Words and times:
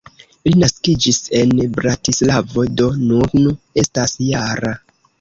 Li 0.47 0.53
naskiĝis 0.63 1.19
en 1.41 1.53
Bratislavo, 1.77 2.67
do 2.83 2.91
nun 3.05 3.49
estas 3.87 4.21
-jara. 4.29 4.79